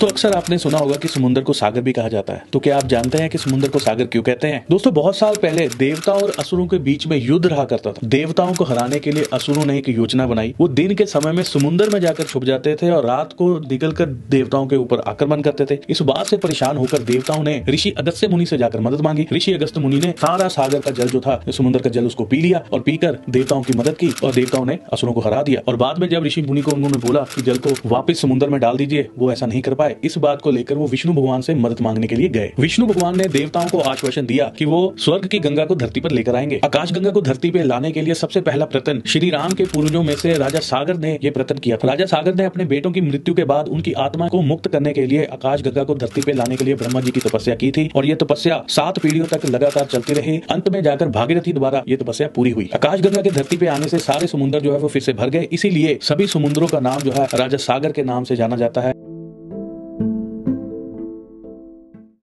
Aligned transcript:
तो 0.00 0.06
अक्सर 0.06 0.32
आपने 0.32 0.56
सुना 0.58 0.78
होगा 0.78 0.96
कि 0.96 1.08
समुद्र 1.08 1.40
को 1.40 1.52
सागर 1.52 1.80
भी 1.80 1.92
कहा 1.92 2.08
जाता 2.08 2.32
है। 2.32 2.42
तो 2.52 2.58
क्या 2.58 2.76
आप 2.76 2.86
जानते 2.86 3.18
हैं 3.18 3.28
कि 3.30 3.38
समुद्र 3.38 3.68
को 3.68 3.78
सागर 3.78 4.06
क्यों 4.06 4.22
कहते 4.22 4.48
हैं? 4.48 4.64
दोस्तों, 4.70 4.92
बहुत 4.94 5.16
साल 5.16 5.36
पहले 5.36 5.66
देवताओं 5.68 6.22
और 6.22 6.32
असुरों 6.38 6.66
के 6.66 6.78
बीच 6.78 7.06
में 7.06 7.16
युद्ध 7.16 7.46
रहा 7.46 7.64
करता 7.64 7.92
था। 7.92 8.06
देवताओं 8.06 8.52
को 8.54 8.64
हराने 8.64 8.98
के 8.98 9.12
लिए 9.12 9.24
असुरों 9.32 9.64
ने 9.64 9.76
एक 9.78 9.88
योजना 9.88 10.26
बनाई। 10.26 10.54
वो 10.60 10.68
दिन 10.68 10.94
के 10.94 11.06
समय 11.06 11.32
में 11.32 11.42
समुद्र 11.42 11.88
में 11.90 12.00
जाकर 12.00 12.24
छुप 12.24 12.44
जाते 12.44 12.74
थे 12.74 12.90
और 12.90 13.06
रात 13.06 13.32
को 13.32 13.48
निकल 13.60 13.92
देवताओं 14.30 14.66
के 14.66 14.76
ऊपर 14.76 15.00
आक्रमण 15.00 15.42
करते 15.42 15.66
थे। 15.66 15.78
इस 15.88 16.02
बात 16.02 16.26
से 16.26 16.36
परेशान 16.36 16.76
होकर 16.76 17.02
देवताओं 17.02 17.42
ने 17.42 17.62
ऋषि 17.68 17.90
अगस्त्य 17.90 18.28
मुनि 18.28 18.46
से 18.46 18.58
जाकर 18.58 18.80
मदद 18.80 19.00
मांगी। 19.00 19.26
ऋषि 19.32 19.52
अगस्त 19.52 19.78
मुनि 19.78 19.96
ने 19.96 20.14
सारा 20.18 20.48
सागर 20.48 20.80
का 20.80 20.90
जल 20.90 21.08
जो 21.08 21.20
था, 21.20 21.40
समुद्र 21.50 21.80
का 21.80 21.90
जल 21.90 22.06
उसको 22.06 22.24
पी 22.24 22.40
लिया 22.40 22.62
और 22.72 22.80
पीकर 22.80 23.18
देवताओं 23.30 23.62
की 23.62 23.78
मदद 23.78 23.96
की 23.96 24.12
और 24.24 24.32
देवताओं 24.32 24.64
ने 24.64 24.78
असुरों 24.92 25.12
को 25.12 25.20
हरा 25.20 25.42
दिया। 25.42 25.60
और 25.68 25.76
बाद 25.76 25.98
में 25.98 26.08
जब 26.08 26.24
ऋषि 26.24 26.42
मुनि 26.42 26.60
को 26.60 26.70
उन्होंने 26.70 26.98
बोला 26.98 27.20
की 27.34 27.42
जल 27.42 27.58
को 27.58 27.74
वापिस 27.86 28.20
समुद्र 28.20 28.48
में 28.48 28.60
डाल 28.60 28.76
दीजिए, 28.76 29.08
वो 29.18 29.32
ऐसा 29.32 29.46
नहीं 29.46 29.62
कर 29.62 29.74
पाए 29.88 29.96
इस 30.04 30.18
बात 30.18 30.42
को 30.42 30.50
लेकर 30.50 30.74
वो 30.74 30.86
विष्णु 30.86 31.12
भगवान 31.12 31.40
से 31.40 31.54
मदद 31.54 31.80
मांगने 31.80 32.06
के 32.06 32.16
लिए 32.16 32.28
गए। 32.28 32.52
विष्णु 32.60 32.86
भगवान 32.86 33.16
ने 33.18 33.24
देवताओं 33.28 33.68
को 33.68 33.80
आश्वासन 33.90 34.26
दिया 34.26 34.50
कि 34.58 34.64
वो 34.64 34.80
स्वर्ग 34.98 35.26
की 35.26 35.38
गंगा 35.38 35.64
को 35.64 35.74
धरती 35.74 36.00
पर 36.00 36.10
लेकर 36.10 36.36
आएँगे। 36.36 36.60
आकाश 36.64 36.92
गंगा 36.92 37.10
को 37.10 37.20
धरती 37.20 37.50
पे 37.50 37.62
लाने 37.62 37.92
के 37.92 38.02
लिए 38.02 38.14
सबसे 38.14 38.40
पहला 38.40 38.64
प्रतन 38.66 39.02
श्री 39.06 39.30
राम 39.30 39.52
के 39.52 39.64
पूर्वजों 39.64 40.02
में 40.02 40.14
से 40.16 40.34
राजा 40.34 40.58
सागर 40.60 40.96
ने 40.96 41.18
ये 41.24 41.30
प्रतन 41.30 41.58
किया 41.58 41.78
राजा 41.84 42.06
सागर 42.06 42.34
ने 42.34 42.44
अपने 42.44 42.64
बेटों 42.64 42.90
की 42.90 43.00
मृत्यु 43.00 43.34
के 43.34 43.44
बाद 43.44 43.68
उनकी 43.68 43.92
आत्मा 43.98 44.28
को 44.28 44.42
मुक्त 44.42 44.68
करने 44.68 44.92
के 44.92 45.06
लिए 45.06 45.24
आकाश 45.32 45.62
गंगा 45.62 45.84
को 45.84 45.94
धरती 45.94 46.20
पे 46.20 46.32
लाने 46.32 46.56
के 46.56 46.64
लिए 46.64 46.74
ब्रह्मा 46.74 47.00
जी 47.00 47.10
की 47.10 47.20
तपस्या 47.20 47.54
की 47.54 47.70
थी 47.70 47.88
और 47.96 48.06
ये 48.06 48.14
तपस्या 48.14 48.62
सात 48.68 48.98
पीढ़ियों 48.98 49.26
तक 49.26 49.46
लगातार 49.46 49.84
चलती 49.84 50.12
रही। 50.12 50.40
अंत 50.50 50.68
में 50.68 50.82
जाकर 50.82 51.08
भागीरथी 51.08 51.52
द्वारा 51.52 51.82
ये 51.88 51.96
तपस्या 51.96 52.28
पूरी 52.28 52.50
हुई। 52.50 52.68
आकाश 52.74 53.00
गंगा 53.00 53.22
के 53.22 53.30
धरती 53.30 53.56
पे 53.56 53.66
आने 53.66 53.88
से 53.88 53.98
सारे 53.98 54.26
समुद्र 54.26 54.60
जो 54.60 54.72
है 54.72 54.78
वो 54.78 54.88
फिर 54.88 55.02
से 55.02 55.12
भर 55.12 55.30
गए। 55.30 55.48
इसीलिए 55.52 55.98
सभी 56.02 56.26
समुद्रों 56.26 56.66
का 56.66 56.80
नाम 56.80 57.00
जो 57.00 57.12
है 57.12 57.26
राजा 57.34 57.56
सागर 57.58 57.92
के 57.92 58.02
नाम 58.02 58.24
से 58.24 58.36
जाना 58.36 58.56
जाता 58.56 58.80
है। 58.80 59.07